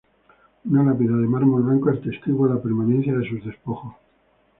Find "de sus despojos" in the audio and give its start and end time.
3.15-3.93